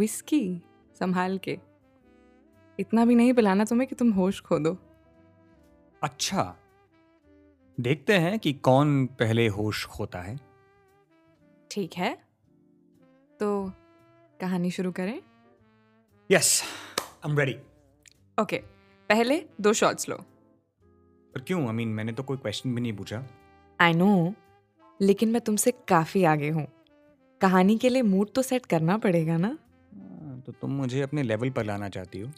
Whisky 0.00 0.42
संभाल 1.00 1.38
के। 1.38 1.58
इतना 2.78 3.04
भी 3.04 3.14
नहीं 3.14 3.32
पिलाना 3.34 3.64
तुम्हें 3.64 3.88
कि 3.88 3.94
तुम 3.94 4.12
होश 4.12 4.40
खो 4.40 4.58
दो 4.58 4.76
अच्छा 6.02 6.42
देखते 7.78 8.18
हैं 8.18 8.38
कि 8.38 8.52
कौन 8.52 9.04
पहले 9.18 9.46
होश 9.48 9.84
खोता 9.86 10.20
है। 10.20 10.36
ठीक 11.70 11.94
है 11.96 12.12
तो 13.40 13.50
कहानी 14.40 14.70
शुरू 14.70 14.92
करें। 14.92 15.20
Yes 16.30 16.62
I 17.04 17.30
am 17.30 17.38
ready 17.38 17.56
okay 18.38 18.56
पहले 19.10 19.42
दो 19.60 19.72
शॉट्स 19.72 20.08
लो। 20.08 20.16
पर 21.34 21.40
क्यों? 21.40 21.66
आई 21.66 21.72
मीन 21.72 21.88
मैंने 21.88 22.12
तो 22.12 22.22
कोई 22.22 22.36
क्वेश्चन 22.36 22.74
भी 22.74 22.80
नहीं 22.80 22.92
पूछा। 22.92 23.22
आई 23.78 23.92
नो 23.92 24.34
लेकिन 25.00 25.30
मैं 25.30 25.40
तुमसे 25.40 25.70
काफ़ी 25.88 26.24
आगे 26.24 26.48
हूँ। 26.50 26.66
कहानी 27.40 27.76
के 27.78 27.88
लिए 27.88 28.02
मूड 28.04 28.32
तो 28.34 28.42
सेट 28.42 28.66
करना 28.66 28.96
पड़ेगा 28.98 29.36
ना? 29.36 29.56
तो 30.46 30.52
तुम 30.60 30.70
मुझे 30.76 31.00
अपने 31.02 31.22
लेवल 31.22 31.50
पर 31.50 31.64
लाना 31.64 31.88
चाहती 31.88 32.20
हो 32.20 32.30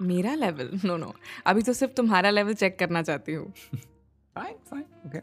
मेरा 0.00 0.34
लेवल 0.34 0.70
नो 0.84 0.96
नो 0.96 1.14
अभी 1.46 1.62
तो 1.62 1.72
सिर्फ़ 1.72 1.92
तुम्हारा 1.94 2.30
लेवल 2.30 2.54
चेक 2.54 2.78
करना 2.78 3.02
चाहती 3.02 3.34
हूँ 3.34 3.52
Fine, 4.36 4.56
fine, 4.64 4.84
okay. 5.06 5.22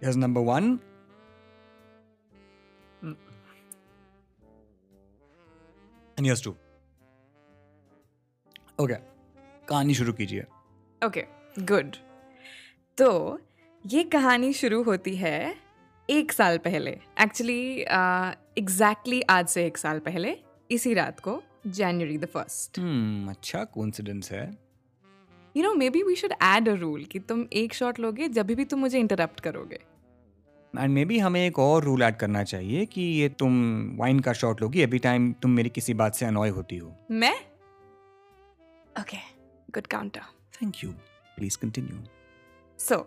Here's 0.00 0.16
number 0.16 0.40
one. 0.40 0.78
And 6.18 6.26
here's 6.26 6.40
two. 6.40 6.56
Okay. 8.78 9.00
कहानी 9.68 9.94
शुरू 9.94 10.12
कीजिए 10.12 10.44
ओके 11.02 11.22
गुड 11.64 11.96
तो 12.98 13.08
ये 13.84 14.02
कहानी 14.12 14.52
शुरू 14.52 14.82
होती 14.82 15.14
है 15.16 15.38
एक 16.08 16.32
साल 16.32 16.58
पहले 16.64 16.90
एक्चुअली 17.20 17.60
एग्जैक्टली 17.80 19.20
uh, 19.20 19.22
exactly 19.22 19.22
आज 19.30 19.48
से 19.48 19.66
एक 19.66 19.78
साल 19.78 19.98
पहले 19.98 20.36
इसी 20.74 20.94
रात 20.94 21.20
को 21.20 21.42
जनवरी 21.66 22.18
द 22.18 22.26
फ़र्स्ट 22.26 22.78
हम्म 22.78 23.30
अच्छा 23.30 23.64
कोइंसिडेंस 23.74 24.30
है। 24.32 24.44
You 25.54 25.62
know 25.62 25.74
maybe 25.90 26.02
we 26.02 26.14
should 26.16 26.32
add 26.42 26.68
a 26.68 26.74
rule 26.74 27.04
कि 27.04 27.18
तुम 27.18 27.44
एक 27.52 27.74
शॉट 27.74 28.00
लोगे 28.00 28.28
जब 28.28 28.46
भी 28.52 28.64
तुम 28.64 28.80
मुझे 28.80 28.98
इंटरप्ट 28.98 29.40
करोगे। 29.40 29.78
एंड 30.74 30.92
मे 30.92 31.04
बी 31.04 31.18
हमें 31.18 31.40
एक 31.46 31.58
और 31.58 31.84
रूल 31.84 32.02
ऐड 32.02 32.16
करना 32.16 32.42
चाहिए 32.44 32.84
कि 32.86 33.02
ये 33.02 33.28
तुम 33.38 33.52
वाइन 33.96 34.20
का 34.20 34.32
शॉट 34.32 34.62
लोगी 34.62 34.80
एवरी 34.82 34.98
टाइम 34.98 35.32
तुम 35.42 35.50
मेरी 35.50 35.68
किसी 35.70 35.94
बात 35.94 36.14
से 36.14 36.26
अनॉय 36.26 36.48
होती 36.50 36.76
हो। 36.76 36.92
मैं? 37.10 37.34
Okay 39.00 39.16
good 39.74 39.86
counter 39.86 40.20
thank 40.54 40.84
you 40.84 40.90
please 41.36 41.58
continue 41.58 42.02
so 42.78 42.98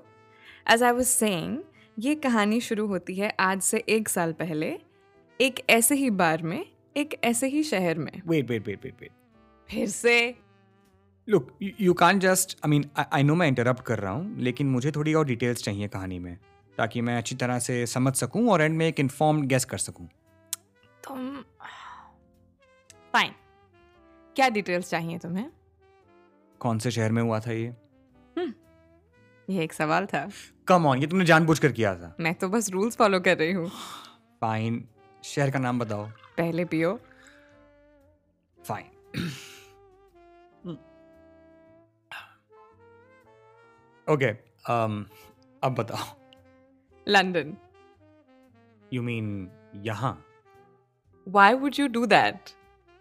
as 0.72 0.84
I 0.84 0.92
was 0.92 1.06
saying 1.06 1.58
ये 2.00 2.16
कहानी 2.23 2.60
शुरू 2.62 2.86
होती 2.88 3.16
है 3.16 3.36
आज 3.40 3.62
से 3.62 3.84
एक 3.90 4.10
साल 4.10 4.34
पहले 4.34 4.78
एक 5.40 5.60
ऐसे 5.70 5.95
ही 5.95 6.10
बार 6.20 6.42
में 6.44 6.66
एक 6.98 7.20
ऐसे 7.23 7.48
ही 7.48 7.64
शहर 7.64 7.98
में। 7.98 8.12
Wait 8.28 8.50
wait 8.50 8.67
wait 8.67 8.84
wait 8.84 9.02
wait 9.02 9.12
फिर 9.70 9.88
से। 9.90 10.36
Look 11.28 11.58
you 11.62 11.94
can 11.94 12.20
just 12.20 12.58
I 12.66 12.70
mean 12.70 12.89
I 13.14 13.23
know 13.23 13.36
मैं 13.36 13.48
इंटरप्ट 13.48 13.84
कर 13.86 14.00
रहा 14.00 14.12
हूँ 14.12 14.38
लेकिन 14.39 14.67
मुझे 14.70 14.92
थोड़ी 14.92 15.14
और 15.14 15.26
डिटेल्स 15.26 15.64
चाहिए 15.64 15.88
कहानी 15.88 16.20
में 16.20 16.38
ताकि 16.78 17.02
मैं 17.02 17.17
अच्छी 17.17 17.36
तरह 17.36 17.59
से 17.59 17.86
समझ 17.86 18.14
सकूँ 18.16 18.48
और 18.50 18.62
एंड 18.62 18.78
में 18.78 18.88
एक 18.88 19.00
इन्फॉर्म्ड 19.00 19.45
गेस 19.45 19.66
कर 19.66 19.78
सकूँ। 19.78 20.08
तुम 21.04 21.36
फाइन 23.14 23.32
क्या 24.36 24.50
डिटेल्स 24.50 24.89
चाहिए 24.89 25.17
तुम्हें? 25.17 25.50
कौन 26.61 26.80
से 26.80 26.92
शहर 26.92 27.11
में 27.11 27.22
हुआ 27.22 27.39
था 27.39 27.52
ये? 27.52 27.73
ये 29.48 29.64
एक 29.64 29.73
सवाल 29.73 30.06
था। 30.06 30.28
कम 30.67 30.86
ऑन 30.86 31.00
ये 31.00 31.08
तुमने 31.08 31.26
जानबूझकर 31.26 31.72
किया 31.72 31.95
था। 31.95 32.16
मैं 32.20 32.34
तो 32.36 32.50
बस 32.50 32.70
रूल्स 32.72 32.95
फॉलो 32.98 33.20
कर 33.20 33.38
रही 33.38 33.52
हूँ। 33.52 33.70
फाइन 34.42 34.84
शहर 35.23 35.52
का 35.52 35.59
नाम 35.59 35.80
बताओ। 35.80 36.09
पहले 36.38 36.66
पियो। 36.66 37.00
फाइन 38.58 38.95
ओके 44.08 44.32
um, 44.72 44.94
अब 45.64 45.76
बताओ। 45.76 46.06
लंदन 47.08 47.56
यू 48.94 49.02
मीन 49.04 49.28
यहाँ? 49.86 50.14
Why 51.28 51.54
would 51.54 51.80
you 51.80 51.88
do 51.88 52.06
that 52.06 52.50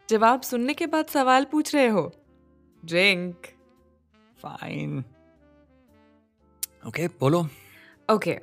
जवाब 0.08 0.40
सुनने 0.42 0.74
के 0.74 0.86
बाद 0.86 1.06
सवाल 1.08 1.44
पूछ 1.52 1.74
रहे 1.74 1.86
हो। 1.88 2.10
ड्रिंक 2.82 3.46
फाइन 4.38 4.98
ओके 6.86 7.06
बोलो। 7.20 7.46
Okay 8.08 8.38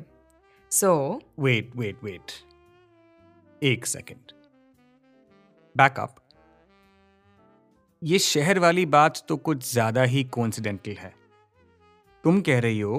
so 0.71 0.93
wait 1.39 1.75
wait 1.75 2.03
wait 2.03 2.31
एक 3.63 3.85
सेकंड 3.85 4.32
बैकअप 5.75 6.15
ये 8.01 8.19
शहर 8.19 8.59
वाली 8.59 8.85
बात 8.85 9.21
तो 9.27 9.37
कुछ 9.37 9.71
ज़्यादा 9.71 10.03
ही 10.03 10.23
कोइंसिडेंटल 10.23 10.95
है। 10.99 11.13
तुम 12.23 12.41
कह 12.41 12.59
रही 12.59 12.79
हो 12.79 12.97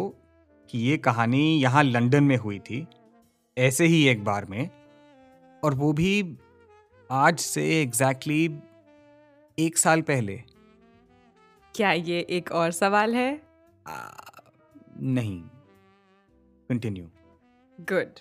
कि 0.71 0.79
ये 0.79 0.97
कहानी 0.99 1.43
यहाँ 1.63 1.83
लंदन 1.83 2.25
में 2.25 2.37
हुई 2.37 2.59
थी 2.59 2.87
ऐसे 3.57 3.87
ही 3.87 4.07
एक 4.09 4.25
बार 4.25 4.45
में 4.45 4.71
और 5.63 5.75
वो 5.75 5.93
भी 5.93 6.37
आज 7.11 7.39
से 7.39 7.65
एग्जैक्टली 7.83 8.47
exactly 8.49 9.59
एक 9.59 9.79
साल 9.79 10.03
पहले। 10.03 10.37
क्या 11.75 11.93
ये 11.93 12.21
एक 12.31 12.53
और 12.53 12.71
सवाल 12.73 13.15
है? 13.15 13.41
आ, 13.87 14.11
नहीं। 15.01 15.41
कंटिन्यू 16.71 17.05
गुड 17.79 18.21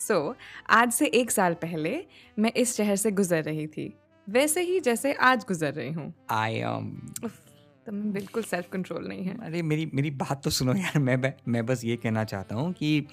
सो 0.00 0.14
so, 0.14 0.34
आज 0.70 0.92
से 0.92 1.06
एक 1.06 1.30
साल 1.30 1.54
पहले 1.54 2.04
मैं 2.38 2.52
इस 2.52 2.76
शहर 2.76 2.96
से 2.96 3.10
गुजर 3.10 3.42
रही 3.42 3.66
थी। 3.66 3.92
वैसे 4.26 4.62
ही 4.62 4.78
जैसे 4.80 5.12
आज 5.12 5.44
गुजर 5.48 5.72
रही 5.72 5.92
हूँ। 5.92 6.12
आई 6.30 6.62
उफ, 6.62 7.38
तुम्हें 7.86 8.12
बिल्कुल 8.12 8.42
सेल्फ 8.42 8.68
कंट्रोल 8.72 9.08
नहीं 9.08 9.24
है। 9.24 9.36
अरे 9.46 9.62
मेरी 9.62 9.90
मेरी 9.94 10.10
बात 10.12 10.42
तो 10.44 10.50
सुनो 10.50 10.74
यार 10.74 10.98
मैं 10.98 11.16
मैं 11.48 11.64
बस 11.66 11.84
ये 11.84 11.96
कहना 11.96 12.24
चाहता 12.24 12.54
हूँ 12.54 12.72
कि 12.72 13.06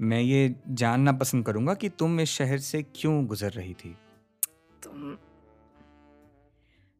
मैं 0.00 0.20
ये 0.20 0.54
जानना 0.68 1.12
पसंद 1.12 1.46
करूँगा 1.46 1.74
कि 1.74 1.88
तुम 1.88 2.20
इस 2.20 2.30
शहर 2.30 2.58
से 2.58 2.82
क्यों 2.94 3.24
गुजर 3.26 3.50
रही 3.50 3.74
थी? 3.74 3.94
तुम 4.82 5.16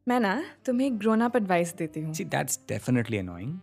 मैं 0.07 0.19
ना 0.19 0.41
तुम्हें 0.65 0.87
एक 0.87 0.97
ग्रोन 0.97 1.21
अप 1.21 1.35
एडवाइस 1.35 1.73
देती 1.75 2.01
हूँ। 2.01 2.13
सी 2.13 2.23
दैट्स 2.25 2.59
डेफिनेटली 2.69 3.17
अनोइंग 3.17 3.59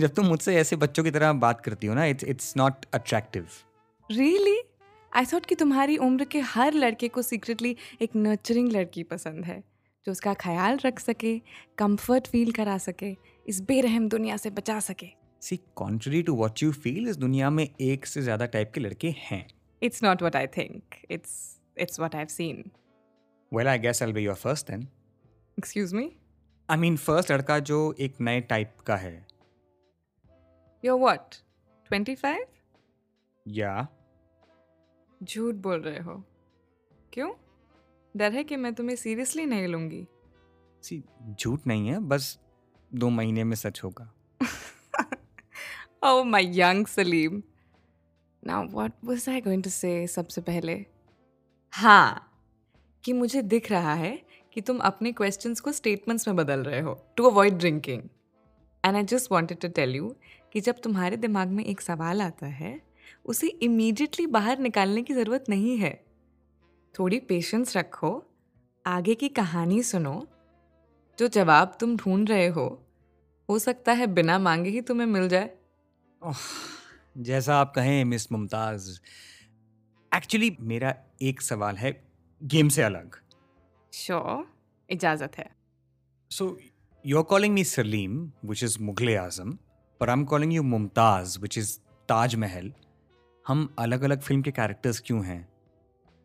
जब 0.00 0.14
तुम 0.14 0.26
मुझसे 0.26 0.56
ऐसे 0.56 0.76
बच्चों 0.76 1.04
की 1.04 1.10
तरह 1.10 1.32
बात 1.40 1.60
करती 1.60 1.86
हो 1.86 1.94
ना 1.94 2.04
it's 2.04 2.24
it's 2.24 2.56
not 2.56 2.86
attractive 2.94 3.46
really 4.10 4.60
I 5.14 5.26
thought 5.32 5.44
कि 5.46 5.54
तुम्हारी 5.54 5.96
उम्र 5.96 6.24
के 6.24 6.40
हर 6.52 6.74
लड़के 6.74 7.08
को 7.08 7.22
सीक्रेटली 7.22 7.76
एक 8.02 8.16
नर्चरिंग 8.16 8.70
लड़की 8.72 9.02
पसंद 9.02 9.44
है 9.44 9.62
जो 10.06 10.12
उसका 10.12 10.32
ख्याल 10.34 10.78
रख 10.84 10.98
सके 11.00 11.38
कंफर्ट 11.78 12.26
फील 12.26 12.52
करा 12.52 12.76
सके 12.78 13.14
इस 13.46 13.60
बेरहम 13.62 14.08
दुनिया 14.08 14.36
से 14.36 14.50
बचा 14.50 14.78
सके। 14.80 15.06
See 15.42 15.56
contrary 15.76 16.22
to 16.22 16.34
what 16.34 16.62
you 16.62 16.72
feel 16.74 17.08
इस 17.08 17.16
दुनिया 17.16 17.50
में 17.50 17.64
एक 17.64 18.06
से 18.06 18.22
ज़्यादा 18.22 18.46
टाइप 18.46 18.72
के 18.74 18.80
लड़के 18.80 19.14
हैं। 19.18 19.46
It's 19.82 20.02
not 20.04 20.22
what 20.22 20.36
I 20.36 20.46
think 20.56 20.94
it's 21.10 21.38
it's 21.80 22.00
what 22.00 22.14
I 22.14 22.26
seen 22.30 22.70
well 23.52 23.68
I 23.68 23.78
guess 23.78 24.02
I 24.02 24.12
be 24.12 24.24
your 24.24 24.34
first 24.36 24.70
then 24.70 24.88
excuse 25.58 25.94
me 25.94 26.10
I 26.68 26.76
mean 26.78 26.96
first 26.98 27.32
लड़का 27.32 27.58
जो 27.70 27.94
एक 28.00 28.20
नए 28.20 28.40
टाइप 28.50 28.76
का 28.86 28.96
है। 28.96 29.16
योर 30.82 31.00
वट 31.00 31.34
ट्वेंटी 31.90 32.14
फाइव 32.16 32.46
या 33.46 33.86
झूठ 35.24 35.54
बोल 35.54 35.80
रहे 35.80 35.98
हो। 35.98 36.24
क्यों? 37.12 37.32
डर 38.16 38.32
है 38.32 38.44
कि 38.44 38.56
मैं 38.56 38.74
तुम्हें 38.74 38.96
सीरियसली 38.96 39.46
नहीं 39.46 39.68
लूँगी। 39.68 40.06
सी 40.82 41.04
झूठ 41.40 41.60
नहीं 41.66 41.88
है 41.88 41.98
बस 41.98 42.38
दो 42.94 43.10
महीने 43.10 43.44
में 43.44 43.56
सच 43.56 43.80
होगा। 43.84 44.14
Oh 46.04 46.24
my 46.24 46.42
young 46.58 46.86
Salim. 46.86 47.42
Now 48.48 48.68
what 48.68 48.92
was 49.08 49.28
I 49.28 49.40
going 49.46 49.62
to 49.62 49.70
say 49.70 50.06
सबसे 50.06 50.40
पहले? 50.40 50.86
हाँ 51.72 52.30
कि 53.04 53.12
मुझे 53.12 53.42
दिख 53.42 53.70
रहा 53.70 53.94
है 53.94 54.22
कि 54.52 54.60
तुम 54.60 54.78
अपने 54.78 55.12
क्वेश्चंस 55.12 55.60
को 55.60 55.72
स्टेटमेंट्स 55.72 56.28
में 56.28 56.36
बदल 56.36 56.60
रहे 56.60 56.80
हो 56.80 57.06
to 57.16 57.24
avoid 57.24 57.54
drinking 57.54 58.02
and 58.84 58.96
I 58.96 59.02
just 59.02 59.32
wanted 59.32 59.60
to 59.60 59.68
tell 59.68 59.96
you 59.96 60.16
कि 60.52 60.60
जब 60.60 60.80
तुम्हारे 60.80 61.16
दिमाग 61.16 61.48
में 61.48 61.64
एक 61.64 61.80
सवाल 61.80 62.22
आता 62.22 62.46
है 62.46 62.80
उसे 63.24 63.48
इमीडिएटली 63.62 64.26
बाहर 64.26 64.58
निकालने 64.58 65.02
की 65.02 65.14
ज़रूरत 65.14 65.44
नहीं 65.48 65.76
है। 65.78 65.92
थोड़ी 66.94 67.18
पेशेंस 67.20 67.76
रखो 67.76 68.12
आगे 68.84 69.14
की 69.14 69.28
कहानी 69.28 69.82
सुनो। 69.82 70.26
जो 71.18 71.28
जवाब 71.28 71.76
तुम 71.80 71.96
ढूंढ 71.96 72.28
रहे 72.28 72.46
हो 72.46 72.66
हो 73.48 73.58
सकता 73.58 73.92
है 73.92 74.06
बिना 74.06 74.38
मांगे 74.38 74.70
ही 74.70 74.80
तुम्हें 74.80 75.06
मिल 75.06 75.28
जाए। 75.28 75.50
ओह, 76.22 76.36
जैसा 77.18 77.56
आप 77.56 77.72
कहें 77.74 78.04
मिस 78.04 78.30
मुमताज़। 78.32 78.90
एक्चुअली 80.12 80.56
मेरा 80.60 80.94
एक 81.22 81.40
सवाल 81.40 81.76
है 81.76 81.92
गेम 82.40 82.68
से 82.68 82.82
अलग। 82.82 83.16
श्योर 83.92 84.46
इजाज़त 84.90 85.38
है। 85.38 85.48
So 86.30 86.58
you 87.04 87.18
are 87.18 87.24
calling 87.24 87.54
me 87.54 87.64
Salim 87.64 88.32
which 88.44 88.64
is 88.64 88.78
Mughal 88.82 89.16
Azam 89.16 89.58
पर 90.00 90.10
I 90.10 90.16
am 90.16 90.24
calling 90.24 90.52
you 90.52 90.62
Mumtaz 90.62 91.38
which 91.40 91.58
is 91.58 91.78
Taj 92.08 92.34
Mahal 92.36 92.72
हम 93.48 93.74
अलग 93.78 94.02
अलग 94.02 94.20
फ़िल्म 94.20 94.42
के 94.42 94.50
कैरेक्टर्स 94.50 95.02
क्यों 95.06 95.24
हैं? 95.24 95.48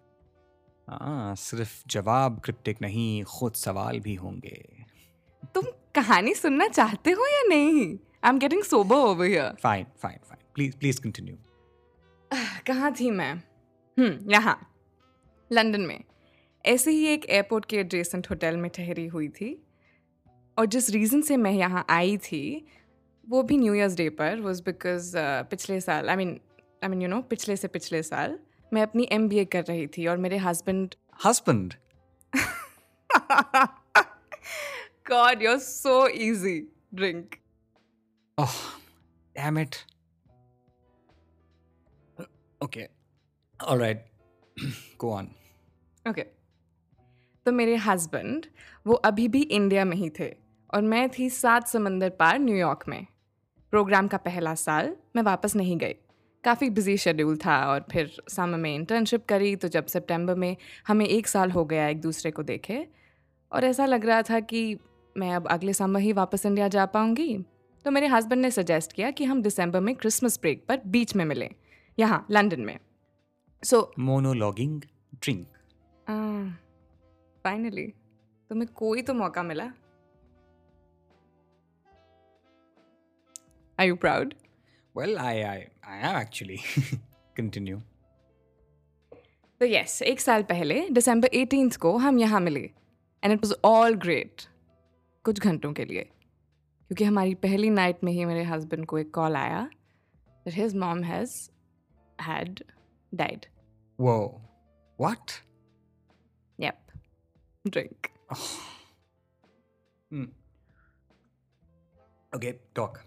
हाँ 0.88 1.34
सिर्फ़ 1.34 1.82
जवाब 1.86 2.40
क्रिप्टिक 2.40 2.82
नहीं 2.82 3.24
खुद 3.24 3.52
सवाल 3.52 4.00
भी 4.00 4.14
होंगे। 4.14 4.84
तुम 5.54 5.64
कहानी 5.94 6.34
सुनना 6.34 6.68
चाहते 6.68 7.10
हो 7.10 7.26
या 7.26 7.42
नहीं? 7.48 7.98
I 8.24 8.28
am 8.28 8.38
getting 8.38 8.62
sober 8.62 8.96
over 8.96 9.26
here 9.26 9.54
fine 9.54 9.86
fine 10.02 10.18
fine 10.24 10.44
please 10.54 10.76
please 10.76 11.00
continue 11.00 11.36
कहाँ 12.66 12.92
थी 12.92 13.10
मैं? 13.10 13.34
हम्म 13.98 14.30
यहाँ। 14.30 14.71
लंदन 15.52 15.80
में 15.80 16.02
ऐसे 16.64 16.90
ही 16.90 17.06
एक 17.06 17.28
एयरपोर्ट 17.30 17.64
के 17.64 17.76
एडजेसेंट 17.76 18.30
होटल 18.30 18.56
में 18.56 18.70
ठहरी 18.74 19.06
हुई 19.06 19.28
थी 19.40 19.50
और 20.56 20.66
जिस 20.66 20.90
रीज़न 20.90 21.20
से 21.22 21.36
मैं 21.36 21.52
यहाँ 21.52 21.84
आई 21.90 22.16
थी 22.24 22.42
वो 23.26 23.42
भी 23.42 23.56
न्यू 23.58 23.74
ईयर्स 23.74 23.96
डे 23.96 24.08
पर 24.20 24.40
वॉज़ 24.40 24.62
बिकॉज़ 24.62 25.12
पिछले 25.50 25.80
साल 25.80 26.10
I 26.10 26.16
mean 26.16 26.38
I 26.84 26.88
mean 26.90 27.02
you 27.02 27.08
know 27.08 27.20
पिछले 27.30 27.56
से 27.56 27.68
पिछले 27.68 28.02
साल 28.02 28.38
मैं 28.72 28.82
अपनी 28.82 29.08
एमबीए 29.12 29.44
कर 29.54 29.64
रही 29.64 29.86
थी 29.96 30.06
और 30.06 30.16
मेरे 30.18 30.36
husband 30.48 30.94
husband 31.26 31.74
God, 35.04 35.42
you're 35.42 35.58
so 35.58 36.08
easy. 36.08 36.66
Drink. 36.94 37.40
Oh, 38.38 38.78
damn 39.36 39.58
it. 39.58 39.84
Okay. 42.60 42.86
All 43.60 43.76
right. 43.76 44.02
Go 44.98 45.10
Okay. 46.06 46.24
तो 47.46 47.52
मेरे 47.52 47.74
हस्बैंड 47.76 48.46
वो 48.86 48.94
अभी 49.04 49.26
भी 49.28 49.40
इंडिया 49.40 49.84
में 49.84 49.96
ही 49.96 50.08
थे 50.10 50.28
और 50.70 50.82
मैं 50.82 51.08
थी 51.08 51.28
सात 51.30 51.68
समंदर 51.68 52.10
पार 52.10 52.38
न्यूयॉर्क 52.38 52.84
में। 52.88 53.06
प्रोग्राम 53.72 54.08
का 54.08 54.16
पहला 54.16 54.54
साल 54.54 54.96
मैं 55.16 55.22
वापस 55.22 55.56
नहीं 55.56 55.76
गई। 55.76 55.94
काफ़ी 56.44 56.70
बिज़ी 56.70 56.96
शेड्यूल 56.96 57.36
था 57.36 57.56
और 57.66 57.84
फिर 57.92 58.10
समर 58.28 58.58
में 58.58 58.74
इंटर्नशिप 58.74 59.26
करी 59.26 59.54
तो 59.56 59.68
जब 59.68 59.86
सितंबर 59.86 60.34
में 60.34 60.56
हमें 60.86 61.06
एक 61.06 61.26
साल 61.26 61.50
हो 61.50 61.64
गया 61.64 61.86
एक 61.88 62.00
दूसरे 62.00 62.30
को 62.30 62.42
देखे 62.42 62.86
और 63.52 63.64
ऐसा 63.64 63.86
लग 63.86 64.06
रहा 64.06 64.22
था 64.22 64.40
कि 64.42 64.78
मैं 65.16 65.32
अब 65.34 65.46
अगले 65.48 65.72
समर 65.72 66.00
ही 66.00 66.12
वापस 66.12 66.46
इंडिया 66.46 66.68
जा 66.68 66.86
पाऊँगी। 66.88 67.36
तो 67.84 67.90
मेरे 67.90 68.06
हस्बैंड 68.06 68.42
ने 68.42 68.50
सजेस्ट 68.50 68.92
किया 68.92 69.10
कि 69.10 69.24
हम 69.24 69.42
दिसंबर 69.42 69.80
में 69.80 69.94
क्रिसमस 69.94 70.38
ब्रेक 70.40 70.64
पर 70.68 70.80
बीच 70.86 71.14
में 71.16 71.24
मिलें, 71.24 71.50
यहाँ 71.98 72.26
लंदन 72.30 72.60
में। 72.60 72.78
सो 73.62 73.90
मोनोलॉगिंग 73.98 74.80
ड्रिंक 75.14 75.46
फाइनली 77.44 77.86
तुम्हें 78.50 78.68
कोई 78.76 79.02
तो 79.02 79.14
मौका 79.14 79.42
मिला 79.42 79.72
Are 83.78 83.86
you 83.86 83.96
proud? 83.96 84.34
Well, 84.94 85.18
I, 85.18 85.32
I, 85.42 85.68
I 85.84 85.96
am 86.08 86.16
actually. 86.16 86.58
Continue. 87.36 87.80
तो 89.60 89.66
यस 89.66 90.02
एक 90.02 90.20
साल 90.20 90.42
पहले 90.42 90.88
दिसंबर 90.90 91.28
18th 91.34 91.76
को 91.76 91.96
हम 91.98 92.18
यहाँ 92.18 92.40
मिले 92.40 92.60
and 93.22 93.32
it 93.32 93.44
was 93.44 93.54
all 93.64 93.94
great 93.94 94.42
कुछ 95.24 95.40
घंटों 95.40 95.72
के 95.72 95.84
लिए 95.84 96.02
क्योंकि 96.02 97.04
हमारी 97.04 97.34
पहली 97.44 97.70
नाइट 97.70 98.04
में 98.04 98.12
ही 98.12 98.24
मेरे 98.24 98.42
हस्बैंड 98.44 98.86
को 98.86 98.98
एक 98.98 99.10
कॉल 99.14 99.36
आया 99.36 99.68
that 100.46 100.54
his 100.54 100.74
mom 100.74 101.02
has 101.02 101.50
had 102.18 102.62
died. 103.12 103.46
Whoa. 103.98 104.40
What? 104.98 105.42
Drink. 107.64 108.10
Hmm. 110.10 110.26
Okay, 112.32 112.54
talk. 112.74 112.98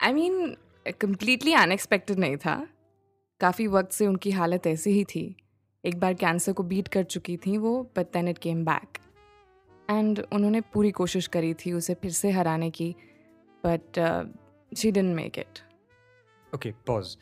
I 0.00 0.12
mean 0.12 0.56
completely 1.00 1.52
unexpected 1.54 2.18
नहीं 2.18 2.36
था 2.36 2.54
काफ़ी 3.40 3.66
वक्त 3.66 3.92
से 3.92 4.06
उनकी 4.06 4.30
हालत 4.30 4.66
ऐसी 4.66 4.90
ही 4.90 5.04
थी 5.04 5.24
एक 5.84 5.98
बार 6.00 6.14
कैंसर 6.14 6.52
को 6.52 6.62
बीट 6.62 6.88
कर 6.88 7.02
चुकी 7.04 7.36
थी 7.36 7.56
वो 7.58 7.72
but 7.96 8.12
then 8.12 8.28
it 8.28 8.38
came 8.38 8.64
back 8.64 8.98
and 9.88 10.22
उन्होंने 10.32 10.60
पूरी 10.72 10.90
कोशिश 11.00 11.26
करी 11.26 11.52
थी 11.54 11.72
उसे 11.72 11.94
फिर 11.94 12.10
से 12.12 12.30
हराने 12.30 12.70
की 12.70 12.94
but 13.64 13.98
she 14.72 14.90
didn't 14.90 15.14
make 15.16 15.38
it 15.38 15.58
okay 16.54 16.72
pause 16.86 17.16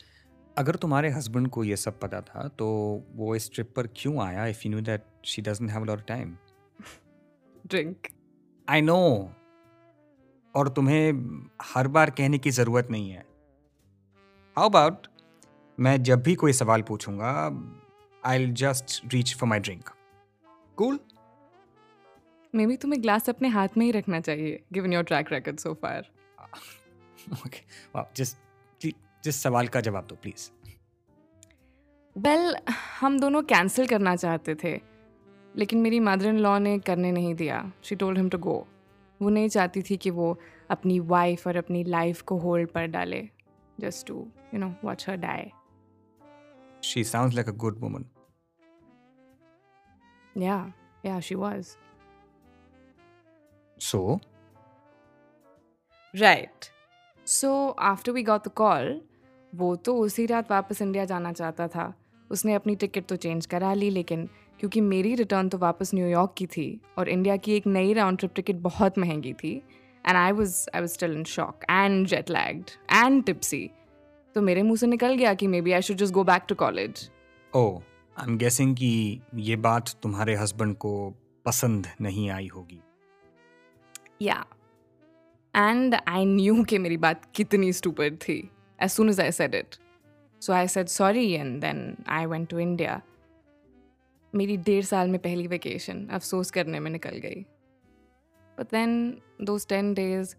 अगर 0.59 0.75
तुम्हारे 0.75 1.09
हस्बैंड 1.09 1.49
को 1.49 1.63
ये 1.63 1.75
सब 1.75 1.99
पता 1.99 2.21
था 2.21 2.47
तो 2.47 2.67
वो 3.11 3.35
इस 3.35 3.51
ट्रिप 3.53 3.73
पर 3.75 3.87
क्यों 3.87 4.21
आया 4.21 4.45
if 4.45 4.61
you 4.65 4.71
know 4.71 4.81
that 4.81 5.03
she 5.25 5.41
doesn't 5.41 5.71
have 5.71 5.81
a 5.81 5.85
lot 5.85 5.99
of 5.99 6.05
time 6.05 6.37
drink 7.67 8.07
I 8.69 8.81
know 8.81 9.33
और 10.55 10.69
तुम्हें 10.69 11.11
हर 11.61 11.87
बार 11.87 12.09
कहने 12.09 12.37
की 12.37 12.51
ज़रूरत 12.51 12.87
नहीं 12.91 13.11
है। 13.11 13.25
हाउ 14.57 14.69
अबाउट 14.69 15.07
मैं 15.79 16.03
जब 16.03 16.21
भी 16.21 16.35
कोई 16.35 16.53
सवाल 16.53 16.81
पूछूँगा 16.81 17.63
I 18.25 18.51
just 18.51 19.13
reach 19.13 19.35
for 19.35 19.49
my 19.49 19.59
drink 19.59 19.89
cool 20.75 20.99
maybe 22.67 22.77
तुम्हें 22.77 23.03
ग्लास 23.03 23.29
अपने 23.29 23.47
हाथ 23.47 23.67
में 23.77 23.85
ही 23.85 23.91
रखना 23.91 24.19
चाहिए 24.19 24.63
given 24.73 24.93
your 24.93 25.03
track 25.03 25.29
record 25.29 25.59
so 25.59 25.73
far 25.73 26.09
okay 27.33 27.61
just 28.15 28.37
जिस 29.23 29.43
सवाल 29.43 29.67
का 29.67 29.81
जवाब 29.81 30.05
दो 30.05 30.15
प्लीज़ 30.15 30.49
वेल 32.15 32.51
well, 32.51 32.73
हम 32.99 33.19
दोनों 33.19 33.41
कैंसिल 33.43 33.87
करना 33.87 34.15
चाहते 34.15 34.55
थे 34.55 34.79
लेकिन 35.55 35.79
मेरी 35.79 35.99
मदर 35.99 36.25
इन 36.25 36.37
लॉ 36.37 36.57
ने 36.59 36.79
करने 36.79 37.11
नहीं 37.11 37.35
दिया. 37.35 37.71
She 37.83 37.95
told 37.95 38.17
him 38.17 38.29
to 38.29 38.37
go 38.37 38.67
वो 39.21 39.29
नहीं 39.29 39.49
चाहती 39.49 39.81
थी 39.81 39.97
कि 39.97 40.09
वो 40.09 40.37
अपनी 40.69 40.99
वाइफ 40.99 41.47
और 41.47 41.55
अपनी 41.55 41.83
लाइफ 41.83 42.21
को 42.21 42.37
होल्ड 42.37 42.69
पर 42.69 42.85
डाले 42.85 43.29
just 43.79 44.07
to 44.07 44.27
you 44.53 44.59
know 44.59 44.73
watch 44.83 45.09
her 45.09 45.15
die 45.15 45.51
she 46.83 47.03
sounds 47.03 47.35
like 47.35 47.49
a 47.49 47.51
good 47.51 47.79
woman 47.79 48.05
yeah 50.37 50.73
yeah 51.05 51.19
she 51.19 51.35
was 51.35 51.77
so 53.79 54.19
right 56.15 56.65
so 57.27 57.69
after 57.69 58.11
we 58.11 58.23
got 58.23 58.47
the 58.47 58.51
call 58.51 59.01
वो 59.53 59.75
तो 59.75 59.95
उसी 59.97 60.25
रात 60.25 60.51
वापस 60.51 60.81
इंडिया 60.81 61.05
जाना 61.05 61.31
चाहता 61.33 61.67
था। 61.67 61.93
उसने 62.31 62.53
अपनी 62.53 62.75
टिकट 62.75 63.05
तो 63.05 63.15
चेंज 63.15 63.45
करा 63.45 63.73
ली 63.73 63.89
लेकिन 63.89 64.25
क्योंकि 64.59 64.81
मेरी 64.81 65.13
रिटर्न 65.15 65.49
तो 65.49 65.57
वापस 65.57 65.93
न्यूयॉर्क 65.93 66.33
की 66.37 66.45
थी 66.47 66.81
और 66.97 67.09
इंडिया 67.09 67.37
की 67.37 67.53
एक 67.53 67.67
नई 67.67 67.93
राउंड 67.93 68.17
ट्रिप 68.17 68.33
टिकट 68.35 68.55
बहुत 68.55 68.97
महँगी 68.97 69.33
थी 69.33 69.51
and 70.05 70.17
I 70.17 70.31
was 70.31 70.55
I 70.75 70.81
was 70.81 70.91
still 70.91 71.13
in 71.13 71.23
shock 71.23 71.63
and 71.69 72.07
jet 72.07 72.29
lagged 72.29 72.69
and 72.91 73.23
tipsy 73.23 73.69
तो 74.35 74.41
मेरे 74.41 74.63
मुँह 74.63 74.77
से 74.77 74.87
निकल 74.87 75.15
गया 75.15 75.33
कि 75.33 75.47
maybe 75.61 75.71
I 75.71 75.81
should 75.81 75.97
just 75.97 76.13
go 76.13 76.23
back 76.23 76.45
to 76.49 76.55
college 76.55 77.09
oh 77.53 77.63
I 78.17 78.27
am 78.27 78.37
guessing 78.37 78.75
कि 78.75 79.21
ये 79.35 79.55
बात 79.55 79.89
तुम्हारे 80.03 80.35
हस्बैंड 80.35 80.75
को 80.75 80.93
पसंद 81.45 81.87
नहीं 82.01 82.29
आई 82.29 82.47
होगी। 82.47 82.79
या 84.21 84.45
एंड 85.55 85.95
आई 86.07 86.25
न्यू 86.25 86.63
कि 86.63 86.77
मेरी 86.77 86.97
बात 86.97 87.21
कितनी 87.35 87.73
स्टूपिड 87.73 88.17
थी। 88.17 88.49
As 88.81 88.89
soon 88.89 89.09
as 89.09 89.19
I 89.19 89.31
said 89.31 89.55
it 89.55 89.75
so 90.41 90.53
I 90.53 90.67
said 90.67 90.87
sorry 90.87 91.31
and 91.31 91.59
then 91.61 91.95
I 92.07 92.25
went 92.25 92.49
to 92.49 92.59
India 92.59 93.01
मेरी 94.33 94.57
डेढ़ 94.57 94.83
साल 94.85 95.09
में 95.09 95.19
पहली 95.21 95.47
वेकेशन 95.47 96.05
अफसोस 96.07 96.51
करने 96.51 96.79
में 96.79 96.89
निकल 96.91 97.17
गई। 97.17 97.45
But 98.57 98.71
then 98.71 99.21
those 99.41 99.67
ten 99.67 99.93
days 99.93 100.35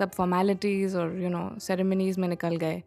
सब 0.00 0.10
फॉर्मेलिटीज़ 0.12 0.96
और 0.96 1.16
यू 1.22 1.28
नो 1.28 1.48
सेरेमनीज़ 1.58 2.20
में 2.20 2.28
निकल 2.28 2.56
गए। 2.56 2.82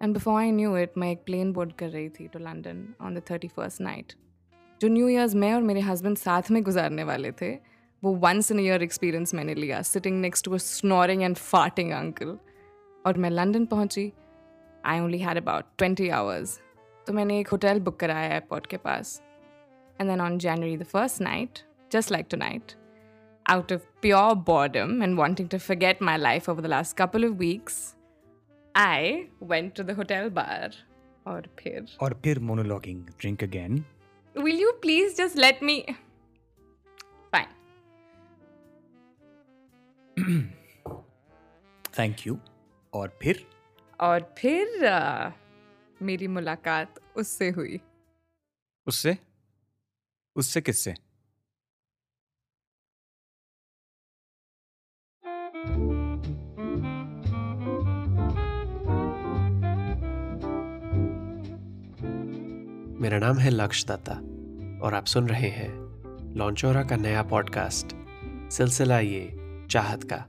And 0.00 0.14
before 0.14 0.40
I 0.40 0.50
knew 0.52 0.76
it 0.76 0.98
मैं 0.98 1.10
एक 1.12 1.22
प्लेन 1.26 1.52
बोर्ड 1.52 1.72
कर 1.78 1.88
रही 1.88 2.08
थी 2.08 2.28
to 2.28 2.38
London 2.38 2.86
on 3.00 3.14
the 3.14 3.22
thirty 3.30 3.48
first 3.48 3.80
night 3.80 4.12
जो 4.80 4.88
न्यू 4.88 5.08
ईयर्स 5.08 5.34
मैं 5.34 5.52
और 5.54 5.62
मेरे 5.62 5.80
हस्बैंड 5.80 6.16
साथ 6.16 6.50
में 6.50 6.62
गुजारने 6.62 7.04
वाले 7.04 7.32
थे, 7.32 7.52
वो 8.02 8.14
वंस 8.16 8.50
इन 8.52 8.60
ईयर 8.60 8.82
एक्सपीरियंस 8.82 9.34
मैंने 9.34 9.54
लिया 9.54 9.82
sitting 9.82 10.20
next 10.20 10.44
to 10.44 10.58
snoring 10.58 11.22
and 11.22 11.36
farting 11.36 11.90
uncle 11.92 12.38
और 13.04 13.18
मैं 13.18 13.30
लंदन 13.30 13.64
पहुँची। 13.66 14.12
I 14.86 15.00
only 15.00 15.18
had 15.18 15.36
about 15.36 15.64
twenty 15.78 16.08
hours 16.20 16.58
तो 17.06 17.12
मैंने 17.12 17.38
एक 17.40 17.48
होटल 17.48 17.80
बुक 17.80 17.98
कराया 18.00 18.32
एयरपोर्ट 18.32 18.66
के 18.66 18.76
पास। 18.76 19.20
And 20.00 20.08
then 20.10 20.20
on 20.20 20.38
January 20.38 20.76
the 20.76 20.82
first 20.92 21.20
night 21.20 21.58
just 21.92 22.10
like 22.12 22.26
tonight 22.36 22.72
out 23.46 23.72
of 23.72 23.82
pure 24.02 24.34
boredom 24.46 25.02
and 25.02 25.16
wanting 25.18 25.48
to 25.48 25.58
forget 25.58 26.02
my 26.02 26.18
life 26.18 26.48
over 26.48 26.62
the 26.62 26.66
last 26.66 26.96
couple 26.98 27.24
of 27.26 27.34
weeks 27.38 27.78
I 28.74 29.12
went 29.42 29.74
to 29.76 29.82
the 29.82 29.96
hotel 29.96 30.28
bar 30.34 30.74
और 31.26 31.48
फिर 31.58 31.86
और 32.02 32.20
फिर 32.24 32.38
monologuing 32.50 33.02
drink 33.20 33.42
again 33.44 33.84
will 34.34 34.60
you 34.60 34.72
please 34.82 35.16
just 35.16 35.36
let 35.36 35.62
me 35.62 35.84
fine 37.32 37.48
thank 41.98 42.26
you 42.26 42.38
और 42.92 43.18
फिर? 43.22 43.46
और 44.00 44.34
फिर 44.38 44.86
आ, 44.86 45.30
मेरी 46.02 46.26
मुलाकात 46.26 46.94
उससे 47.16 47.50
हुई। 47.50 47.80
उससे? 48.86 49.18
उससे 50.36 50.60
किससे? 50.60 50.94
मेरा 63.00 63.18
नाम 63.18 63.38
है 63.38 63.50
लक्ष 63.50 63.84
दत्ता 63.84 64.12
और 64.86 64.94
आप 64.94 65.04
सुन 65.04 65.28
रहे 65.28 65.48
हैं 65.48 65.70
लॉन्चोरा 66.34 66.84
का 66.84 66.96
नया 66.96 67.22
पॉडकास्ट 67.22 67.86
सिलसिला 68.52 68.98
ये 68.98 69.30
चाहत 69.70 70.00
का। 70.12 70.26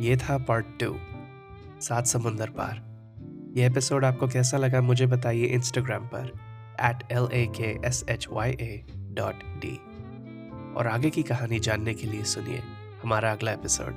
ये 0.00 0.16
था 0.16 0.38
पार्ट 0.38 0.66
टू 0.80 1.09
सात 1.80 2.06
समुंदर 2.06 2.50
पार। 2.50 2.82
ये 3.56 3.66
एपिसोड 3.66 4.04
आपको 4.04 4.28
कैसा 4.28 4.56
लगा 4.56 4.80
मुझे 4.80 5.06
बताइए 5.06 5.44
इंस्टाग्राम 5.44 6.06
पर 6.06 6.32
at 6.80 7.12
L 7.12 7.28
A 7.32 7.46
K 7.46 7.86
S 7.86 8.04
H 8.08 8.26
Y 8.30 8.50
A 8.50 8.86
dot 8.96 9.34
D 9.34 9.76
और 10.76 10.86
आगे 10.86 11.10
की 11.10 11.22
कहानी 11.22 11.60
जानने 11.60 11.94
के 11.94 12.06
लिए 12.06 12.24
सुनिए 12.24 12.62
हमारा 13.02 13.32
अगला 13.32 13.52
एपिसोड। 13.52 13.96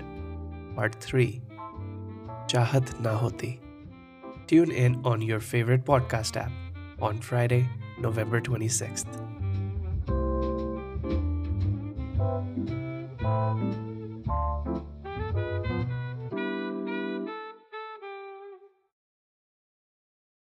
पार्ट 0.77 0.93
थ्री 0.93 1.41
चाहत 2.49 3.01
ना 3.01 3.11
होती। 3.11 3.59
Tune 4.49 4.71
in 4.71 4.95
on 4.95 5.21
your 5.21 5.39
favourite 5.39 5.85
podcast 5.85 6.37
app 6.37 6.59
on 7.01 7.17
Friday, 7.19 7.65
November 8.01 8.39
26th. 8.39 9.32